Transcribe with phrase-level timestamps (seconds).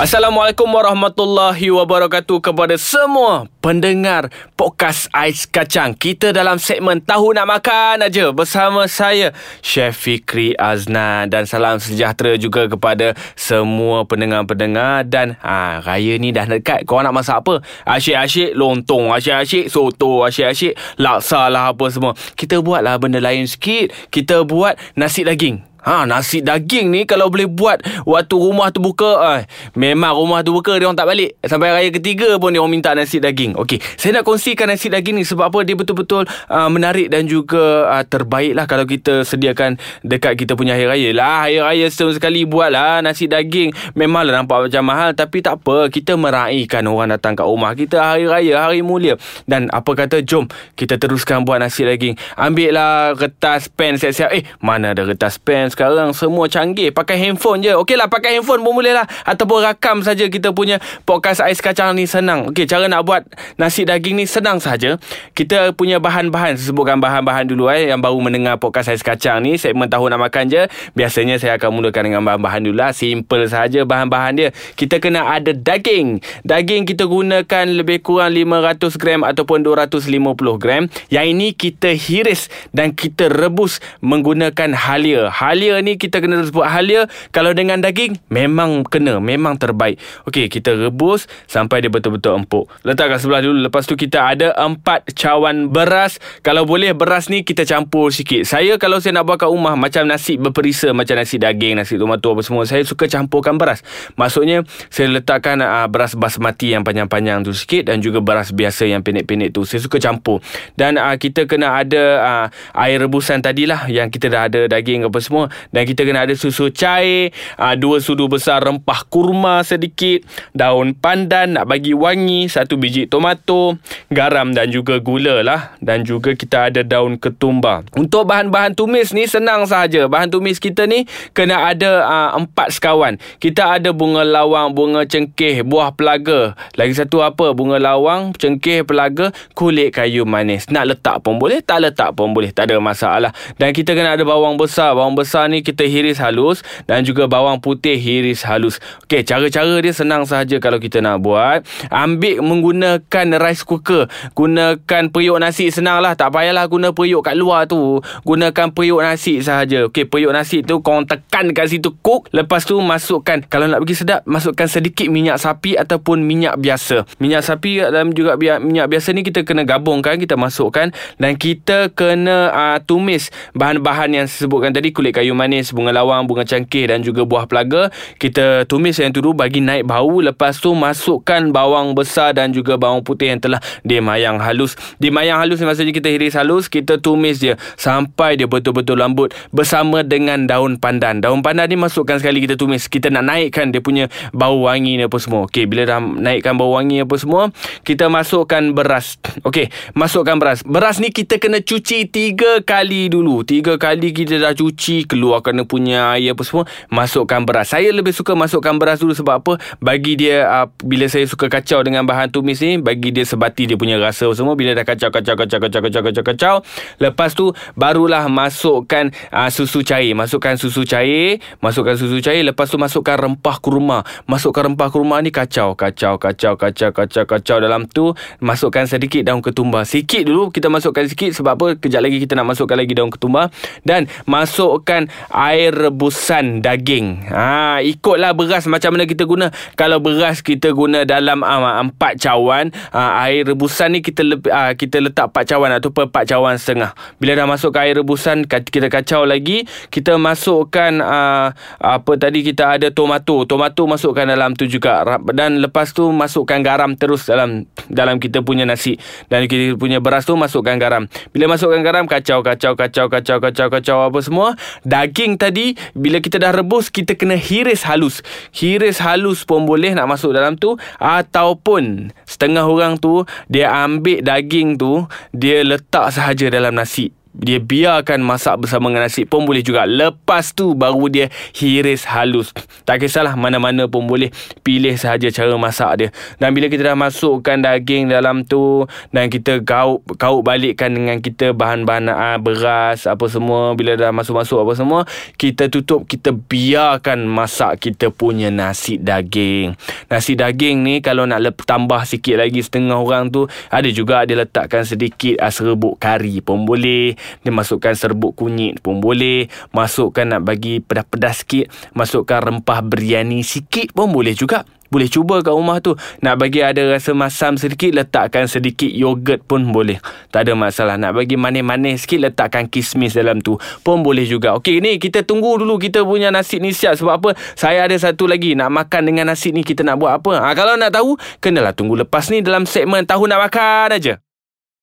[0.00, 5.92] Assalamualaikum warahmatullahi wabarakatuh kepada semua pendengar podcast Ais Kacang.
[5.92, 12.32] Kita dalam segmen Tahu Nak Makan aja bersama saya Chef Fikri Azna dan salam sejahtera
[12.40, 16.88] juga kepada semua pendengar-pendengar dan ha, raya ni dah dekat.
[16.88, 17.60] Kau nak masak apa?
[17.84, 22.16] Asyik-asyik lontong, asyik-asyik soto, asyik-asyik laksa lah apa semua.
[22.40, 23.92] Kita buatlah benda lain sikit.
[24.08, 25.69] Kita buat nasi daging.
[25.86, 30.52] Ha nasi daging ni kalau boleh buat waktu rumah tu buka eh, memang rumah tu
[30.52, 33.56] buka dia orang tak balik sampai raya ketiga pun dia orang minta nasi daging.
[33.56, 37.88] Okey, saya nak kongsikan nasi daging ni sebab apa dia betul-betul uh, menarik dan juga
[37.88, 41.48] uh, terbaik lah kalau kita sediakan dekat kita punya hari raya lah.
[41.48, 43.72] Hari raya setahun sekali buatlah nasi daging.
[43.96, 48.28] Memanglah nampak macam mahal tapi tak apa, kita meraihkan orang datang kat rumah kita hari
[48.28, 49.16] raya, hari mulia.
[49.48, 50.44] Dan apa kata jom
[50.76, 52.20] kita teruskan buat nasi daging.
[52.36, 54.30] Ambil lah kertas pen siap-siap.
[54.36, 56.90] Eh, mana ada kertas pen sekarang semua canggih.
[56.90, 57.72] Pakai handphone je.
[57.78, 62.10] Okeylah pakai handphone pun boleh lah ataupun rakam saja kita punya podcast ais kacang ni
[62.10, 62.50] senang.
[62.50, 63.22] Okey cara nak buat
[63.54, 64.98] nasi daging ni senang saja.
[65.36, 69.86] Kita punya bahan-bahan sebutkan bahan-bahan dulu eh yang baru mendengar podcast ais kacang ni segmen
[69.86, 70.66] tahu nak makan je.
[70.98, 72.90] Biasanya saya akan mulakan dengan bahan-bahan dulu lah.
[72.90, 74.48] Simple saja bahan-bahan dia.
[74.74, 76.18] Kita kena ada daging.
[76.42, 80.88] Daging kita gunakan lebih kurang 500 gram ataupun 250 gram.
[81.12, 85.28] Yang ini kita hiris dan kita rebus menggunakan halia.
[85.28, 87.04] Halia halia ni kita kena sebut halia.
[87.36, 90.00] Kalau dengan daging memang kena memang terbaik.
[90.24, 92.72] Okey kita rebus sampai dia betul-betul empuk.
[92.80, 93.68] Letakkan sebelah dulu.
[93.68, 96.16] Lepas tu kita ada empat cawan beras.
[96.40, 98.48] Kalau boleh beras ni kita campur sikit.
[98.48, 102.32] Saya kalau saya nak buat kat rumah macam nasi berperisa macam nasi daging nasi tomato
[102.32, 103.84] apa semua saya suka campurkan beras.
[104.16, 109.04] Maksudnya saya letakkan uh, beras basmati yang panjang-panjang tu sikit dan juga beras biasa yang
[109.04, 109.68] pendek-pendek tu.
[109.68, 110.40] Saya suka campur.
[110.72, 112.46] Dan uh, kita kena ada uh,
[112.80, 116.70] air rebusan tadilah yang kita dah ada daging apa semua dan kita kena ada susu
[116.70, 123.08] cair aa, Dua sudu besar rempah kurma sedikit Daun pandan nak bagi wangi Satu biji
[123.08, 123.80] tomato
[124.10, 125.78] Garam dan juga gula lah.
[125.78, 127.86] Dan juga kita ada daun ketumbar.
[127.94, 130.10] Untuk bahan-bahan tumis ni senang sahaja.
[130.10, 133.16] Bahan tumis kita ni kena ada aa, empat sekawan.
[133.38, 136.58] Kita ada bunga lawang, bunga cengkeh, buah pelaga.
[136.76, 137.54] Lagi satu apa?
[137.54, 140.68] Bunga lawang, cengkeh, pelaga Kulit kayu manis.
[140.68, 142.52] Nak letak pun boleh, tak letak pun boleh.
[142.52, 143.32] Tak ada masalah.
[143.56, 144.92] Dan kita kena ada bawang besar.
[144.92, 148.76] Bawang besar besar ni kita hiris halus dan juga bawang putih hiris halus.
[149.08, 151.64] Okey, cara-cara dia senang sahaja kalau kita nak buat.
[151.88, 154.12] Ambil menggunakan rice cooker.
[154.36, 156.12] Gunakan periuk nasi senanglah.
[156.12, 158.04] Tak payahlah guna periuk kat luar tu.
[158.28, 159.88] Gunakan periuk nasi sahaja.
[159.88, 162.28] Okey, periuk nasi tu kau tekan kat situ cook.
[162.36, 167.08] Lepas tu masukkan kalau nak bagi sedap masukkan sedikit minyak sapi ataupun minyak biasa.
[167.16, 172.52] Minyak sapi dan juga minyak biasa ni kita kena gabungkan, kita masukkan dan kita kena
[172.52, 177.06] uh, tumis bahan-bahan yang sebutkan tadi kulit kayu kayu manis, bunga lawang, bunga cangkir dan
[177.06, 177.94] juga buah pelaga.
[178.18, 180.18] Kita tumis yang dulu bagi naik bau.
[180.18, 184.74] Lepas tu masukkan bawang besar dan juga bawang putih yang telah dimayang halus.
[184.98, 190.50] Dimayang halus maksudnya kita hiris halus, kita tumis dia sampai dia betul-betul lembut bersama dengan
[190.50, 191.22] daun pandan.
[191.22, 192.90] Daun pandan ni masukkan sekali kita tumis.
[192.90, 195.46] Kita nak naikkan dia punya bau wangi ni apa semua.
[195.46, 197.54] Okey, bila dah naikkan bau wangi apa semua,
[197.86, 199.22] kita masukkan beras.
[199.46, 200.66] Okey, masukkan beras.
[200.66, 203.46] Beras ni kita kena cuci tiga kali dulu.
[203.46, 208.32] Tiga kali kita dah cuci keluarkan punya air apa semua masukkan beras saya lebih suka
[208.32, 209.52] masukkan beras dulu sebab apa
[209.84, 213.76] bagi dia uh, bila saya suka kacau dengan bahan tumis ni bagi dia sebati dia
[213.76, 216.54] punya rasa semua bila dah kacau kacau kacau kacau kacau kacau kacau
[216.96, 222.80] lepas tu barulah masukkan uh, susu cair masukkan susu cair masukkan susu cair lepas tu
[222.80, 228.16] masukkan rempah kurma masukkan rempah kurma ni kacau kacau kacau kacau kacau kacau dalam tu
[228.40, 232.56] masukkan sedikit daun ketumbar sikit dulu kita masukkan sikit sebab apa kejap lagi kita nak
[232.56, 233.52] masukkan lagi daun ketumbar
[233.84, 237.28] dan masukkan air rebusan daging.
[237.30, 239.50] Ha, ikutlah beras macam mana kita guna.
[239.78, 244.72] Kalau beras kita guna dalam uh, empat cawan, uh, air rebusan ni kita le- uh,
[244.74, 246.94] kita letak empat cawan ataupun empat cawan setengah.
[247.18, 252.76] Bila dah masuk ke air rebusan, kita kacau lagi, kita masukkan uh, apa tadi kita
[252.78, 253.42] ada tomato.
[253.46, 255.02] Tomato masukkan dalam tu juga
[255.32, 258.98] dan lepas tu masukkan garam terus dalam dalam kita punya nasi
[259.32, 261.06] dan kita punya beras tu masukkan garam.
[261.32, 264.48] Bila masukkan garam kacau kacau kacau kacau kacau kacau apa semua
[264.90, 268.26] daging tadi bila kita dah rebus kita kena hiris halus.
[268.50, 270.74] Hiris halus pun boleh nak masuk dalam tu.
[270.98, 278.18] Ataupun setengah orang tu dia ambil daging tu dia letak sahaja dalam nasi dia biarkan
[278.26, 279.86] masak bersama dengan nasi pun boleh juga.
[279.86, 282.50] Lepas tu baru dia hiris halus.
[282.82, 284.34] Tak kisahlah mana-mana pun boleh
[284.66, 286.08] pilih sahaja cara masak dia.
[286.42, 288.82] Dan bila kita dah masukkan daging dalam tu
[289.14, 294.66] dan kita gauk gauk balikkan dengan kita bahan-bahan uh, beras apa semua bila dah masuk-masuk
[294.66, 295.00] apa semua,
[295.38, 299.78] kita tutup kita biarkan masak kita punya nasi daging.
[300.10, 304.34] Nasi daging ni kalau nak lep, tambah sikit lagi setengah orang tu ada juga dia
[304.34, 309.48] letakkan sedikit uh, serbuk kari pun boleh dia masukkan serbuk kunyit pun boleh.
[309.70, 311.72] Masukkan nak bagi pedas-pedas sikit.
[311.96, 314.64] Masukkan rempah biryani sikit pun boleh juga.
[314.90, 315.94] Boleh cuba kat rumah tu.
[316.18, 320.02] Nak bagi ada rasa masam sedikit Letakkan sedikit yogurt pun boleh.
[320.34, 320.98] Tak ada masalah.
[320.98, 323.54] Nak bagi manis-manis sikit Letakkan kismis dalam tu
[323.86, 324.58] Pun boleh juga.
[324.58, 326.98] Okey ni kita tunggu dulu Kita punya nasi ni siap.
[326.98, 327.30] Sebab apa?
[327.54, 329.62] Saya ada satu lagi Nak makan dengan nasi ni.
[329.62, 330.42] Kita nak buat apa?
[330.42, 334.18] Ha, Kalau nak tahu Kenalah tunggu lepas ni Dalam segmen Tahu Nak Makan aja.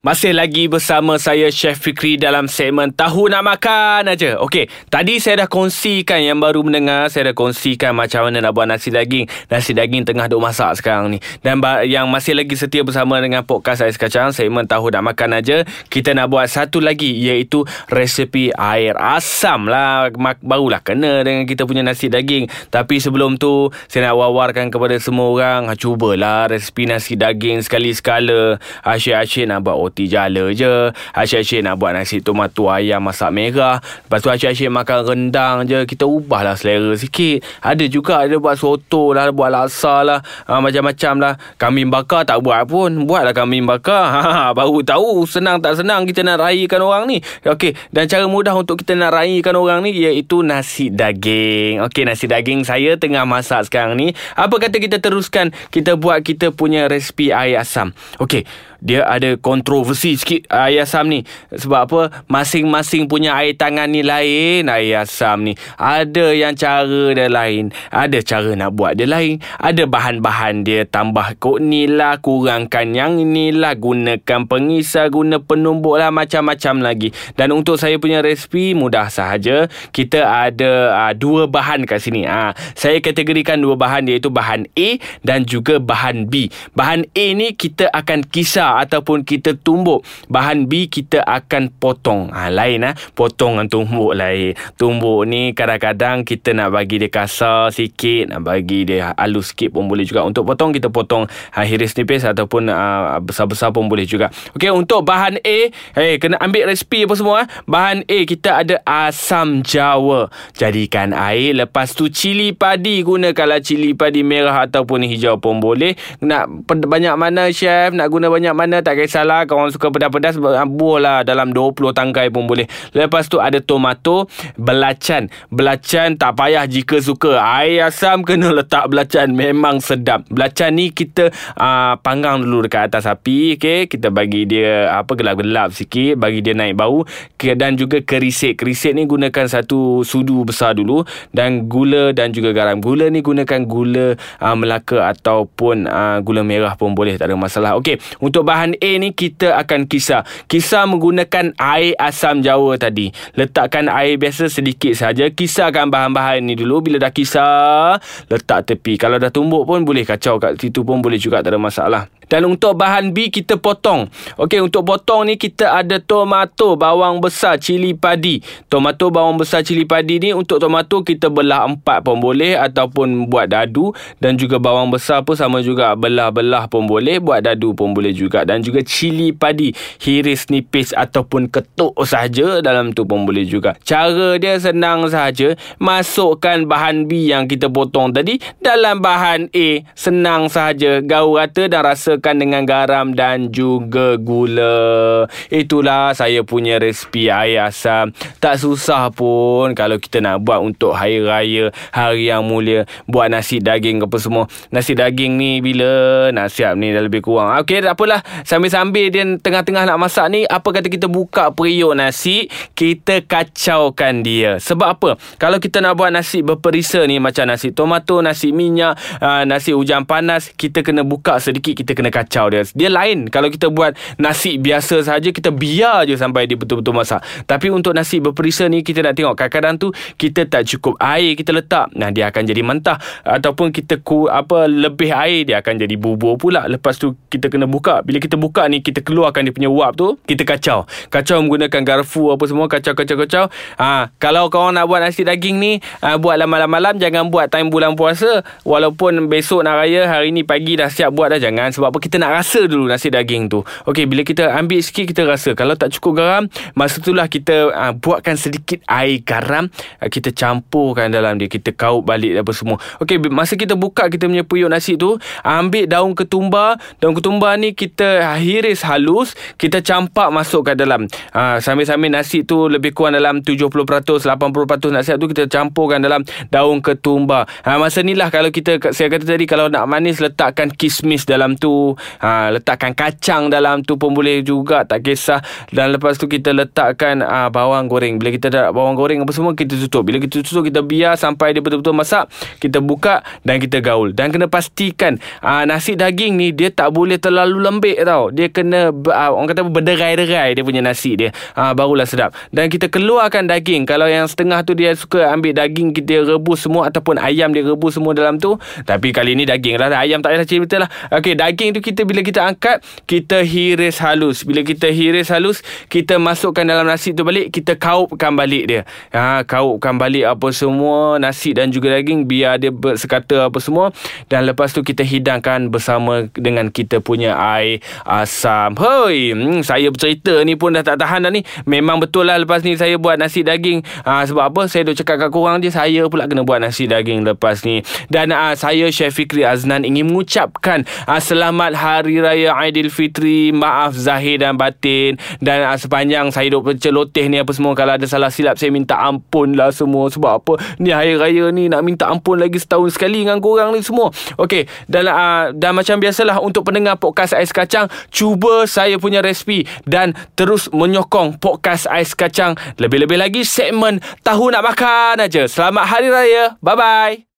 [0.06, 4.38] Masih lagi bersama saya Chef Fikri dalam segmen Tahu Nak Makan aja.
[4.46, 8.70] Okey, tadi saya dah kongsikan yang baru mendengar, saya dah kongsikan macam mana nak buat
[8.70, 9.26] nasi daging.
[9.50, 11.20] Nasi daging tengah duk masak sekarang ni.
[11.42, 11.58] Dan
[11.90, 16.14] yang masih lagi setia bersama dengan podcast Ais Kacang, segmen Tahu Nak Makan aja, kita
[16.14, 20.14] nak buat satu lagi iaitu resepi air asam lah.
[20.46, 22.54] Barulah kena dengan kita punya nasi daging.
[22.70, 28.62] Tapi sebelum tu, saya nak wawarkan kepada semua orang, ha, cubalah resepi nasi daging sekali-sekala.
[28.86, 30.92] Asyik-asyik nak buat roti jala je.
[31.16, 33.80] Asyik-asyik nak buat nasi tomato ayam masak merah.
[33.80, 35.88] Lepas tu asyik-asyik makan rendang je.
[35.88, 37.42] Kita ubahlah selera sikit.
[37.64, 40.20] Ada juga ada buat soto lah Buat laksa lah.
[40.46, 41.34] Ha, Macam-macam lah.
[41.56, 43.08] Kambing bakar tak buat pun.
[43.08, 44.06] Buatlah kambing bakar.
[44.28, 47.24] Ha, Baru tahu senang tak senang kita nak raikan orang ni.
[47.48, 51.80] Okey Dan cara mudah untuk kita nak raikan orang ni Iaitu nasi daging.
[51.88, 54.12] Okey nasi daging saya tengah masak sekarang ni.
[54.36, 55.56] Apa kata kita teruskan?
[55.72, 57.94] Kita buat kita punya resipi air asam.
[58.20, 58.44] Okey
[58.82, 59.34] dia ada
[59.78, 61.22] kontroversi sikit air asam ni.
[61.54, 62.02] Sebab apa?
[62.26, 65.54] Masing-masing punya air tangan ni lain air asam ni.
[65.78, 67.70] Ada yang cara dia lain.
[67.94, 69.38] Ada cara nak buat dia lain.
[69.62, 72.18] Ada bahan-bahan dia tambah kok ni lah.
[72.18, 73.78] Kurangkan yang ni lah.
[73.78, 76.10] Gunakan pengisar guna penumbuk lah.
[76.10, 77.14] Macam-macam lagi.
[77.38, 79.70] Dan untuk saya punya resipi mudah sahaja.
[79.94, 82.26] Kita ada uh, dua bahan kat sini.
[82.26, 84.90] Uh, saya kategorikan dua bahan iaitu bahan A
[85.22, 86.50] dan juga bahan B.
[86.74, 92.32] Bahan A ni kita akan kisar ataupun kita tumbuk bahan B kita akan potong.
[92.32, 92.96] Ha, lain ha?
[93.12, 94.56] potong dengan tumbuk lain.
[94.80, 99.92] Tumbuk ni kadang-kadang kita nak bagi dia kasar sikit nak bagi dia halus sikit pun
[99.92, 100.24] boleh juga.
[100.24, 104.32] Untuk potong kita potong ha, hiris nipis ataupun ha, besar-besar pun boleh juga.
[104.56, 105.58] Okey untuk bahan A
[106.00, 107.44] hey, kena ambil resipi apa semua ha?
[107.68, 110.32] bahan A kita ada asam jawa.
[110.56, 113.04] Jadikan air lepas tu cili padi.
[113.04, 115.98] Gunakanlah cili padi merah ataupun hijau pun boleh.
[116.24, 117.92] Nak banyak mana chef?
[117.92, 118.80] Nak guna banyak mana?
[118.80, 120.38] Tak kisahlah orang suka pedas-pedas
[120.68, 122.70] Buah lah dalam 20 tangkai pun boleh.
[122.94, 125.30] Lepas tu ada tomato Belacan.
[125.50, 127.42] Belacan tak payah jika suka.
[127.42, 129.34] Air asam kena letak belacan.
[129.34, 130.28] Memang sedap.
[130.30, 133.90] Belacan ni kita uh, Panggang dulu dekat atas api okay?
[133.90, 137.04] Kita bagi dia Apa gelap-gelap sikit Bagi dia naik bau.
[137.38, 138.62] Dan juga kerisik.
[138.62, 141.04] Kerisik ni gunakan satu sudu besar dulu.
[141.34, 142.80] Dan gula dan juga garam.
[142.84, 147.16] Gula ni gunakan gula uh, Melaka Ataupun uh, gula merah pun boleh.
[147.16, 147.80] Tak ada masalah.
[147.80, 150.28] Okay Untuk bahan A ni kita akan kisar.
[150.52, 153.14] Kisar menggunakan air asam jawa tadi.
[153.38, 155.30] Letakkan air biasa sedikit saja.
[155.32, 156.84] Kisarkan bahan-bahan ni dulu.
[156.84, 159.00] Bila dah kisar, letak tepi.
[159.00, 161.40] Kalau dah tumbuk pun boleh kacau kat situ pun boleh juga.
[161.40, 162.04] Tak ada masalah.
[162.28, 164.12] Dan untuk bahan B kita potong.
[164.36, 168.44] Okey, untuk potong ni kita ada tomato, bawang besar, cili padi.
[168.68, 173.48] Tomato, bawang besar, cili padi ni untuk tomato kita belah empat pun boleh ataupun buat
[173.48, 178.12] dadu dan juga bawang besar pun sama juga belah-belah pun boleh, buat dadu pun boleh
[178.12, 183.74] juga dan juga cili padi hiris nipis ataupun ketuk saja dalam tu pun boleh juga.
[183.82, 189.70] Cara dia senang saja, masukkan bahan B yang kita potong tadi dalam bahan A.
[189.96, 195.30] Senang saja, gaul rata dan rasa samakan dengan garam dan juga gula.
[195.54, 198.12] Itulah saya punya resipi air asam.
[198.42, 203.62] Tak susah pun kalau kita nak buat untuk hari raya, hari yang mulia, buat nasi
[203.62, 204.50] daging apa semua.
[204.74, 207.54] Nasi daging ni bila nak siap ni dah lebih kurang.
[207.62, 208.26] Okey, tak apalah.
[208.44, 214.56] Sambil-sambil dia tengah-tengah nak masak ni, apa kata kita buka periuk nasi, kita kacaukan dia.
[214.64, 215.10] Sebab apa?
[215.36, 220.08] Kalau kita nak buat nasi berperisa ni macam nasi tomato, nasi minyak, ah, nasi hujan
[220.08, 222.64] panas, kita kena buka sedikit, kita kena kacau dia.
[222.72, 227.22] Dia lain kalau kita buat nasi biasa saja kita biar je sampai dia betul-betul masak.
[227.44, 231.52] Tapi untuk nasi berperisa ni kita nak tengok kadang-kadang tu kita tak cukup air kita
[231.52, 231.90] letak.
[231.98, 236.38] Nah dia akan jadi mentah ataupun kita ku apa lebih air dia akan jadi bubur
[236.38, 236.70] pula.
[236.70, 238.06] Lepas tu kita kena buka.
[238.06, 240.86] Bila kita buka ni kita keluarkan dia punya uap tu, kita kacau.
[241.10, 243.46] Kacau menggunakan garfu apa semua kacau kacau kacau.
[243.82, 245.74] Ha, kalau kau nak buat nasi daging ni
[246.06, 250.76] ha, buat malam-malam jangan buat time bulan puasa walaupun besok nak raya hari ni pagi
[250.76, 253.64] dah siap buat dah jangan sebab apa kita nak rasa dulu nasi daging tu.
[253.88, 256.44] Okey bila kita ambil sikit kita rasa kalau tak cukup garam
[256.76, 259.72] masa itulah kita uh, buatkan sedikit air garam
[260.04, 262.78] uh, kita campurkan dalam dia kita kaut balik apa semua.
[263.00, 267.72] Okey masa kita buka kita punya puyuk nasi tu ambil daun ketumbar daun ketumbar ni
[267.72, 269.07] kita hiris halus
[269.56, 271.08] kita campak masuk ke dalam.
[271.32, 276.84] Uh, sambil-sambil nasi tu lebih kurang dalam 70% 80% nasi tu kita campurkan dalam daun
[276.84, 277.48] ketumbar.
[277.64, 281.56] Ha, masa ni lah kalau kita saya kata tadi kalau nak manis letakkan kismis dalam
[281.56, 281.94] tu.
[282.24, 285.42] Ha, letakkan kacang dalam tu pun boleh juga tak kisah.
[285.72, 288.20] Dan lepas tu kita letakkan ha, bawang goreng.
[288.20, 290.08] Bila kita dah bawang goreng apa semua kita tutup.
[290.08, 294.12] Bila kita tutup kita biar sampai dia betul-betul masak kita buka dan kita gaul.
[294.12, 298.30] Dan kena pastikan ha, nasi daging ni dia tak boleh terlalu lembik tau.
[298.32, 301.30] Dia kena ha, orang kata berderai-derai dia punya nasi dia.
[301.58, 302.32] Ha, barulah sedap.
[302.54, 303.84] Dan kita keluarkan daging.
[303.84, 308.00] Kalau yang setengah tu dia suka ambil daging kita rebus semua ataupun ayam dia rebus
[308.00, 308.56] semua dalam tu.
[308.88, 310.90] Tapi kali ni daging lah ayam tak payah cerita lah.
[311.12, 312.80] Okey, daging tu kita bila kita angkat
[313.10, 314.48] kita hiris halus.
[314.48, 318.82] Bila kita hiris halus kita masukkan dalam nasi tu balik kita kaupkan balik dia.
[319.12, 323.92] Ha, kaupkan balik apa semua nasi dan juga daging biar dia sekata apa semua.
[324.32, 330.46] Dan lepas tu kita hidangkan bersama dengan kita punya air asam hoi hmm, saya bercerita
[330.46, 331.42] ni pun dah tak tahan dah ni.
[331.66, 333.82] Memang betul lah lepas ni saya buat nasi daging.
[334.06, 334.62] Ha, sebab apa?
[334.70, 337.82] Saya dah cakap kat korang je saya pula kena buat nasi daging lepas ni.
[338.08, 344.40] Dan uh, saya Chef Fikri Aznan ingin mengucapkan uh, selamat hari raya Aidilfitri maaf zahir
[344.40, 345.18] dan batin.
[345.42, 348.96] Dan uh, sepanjang saya duduk celoteh ni apa semua kalau ada salah silap saya minta
[349.02, 350.08] ampun lah semua.
[350.14, 350.54] Sebab apa?
[350.78, 354.14] Ni hari raya ni nak minta ampun lagi setahun sekali dengan korang ni semua.
[354.38, 359.66] Okey dan uh, dan macam biasalah untuk pendengar podcast Ais Kacang cuba saya punya resipi
[359.88, 362.54] dan terus menyokong podcast Ais Kacang.
[362.78, 365.48] Lebih-lebih lagi segmen tahu nak makan aja.
[365.48, 366.60] Selamat hari raya.
[366.62, 367.28] Bye bye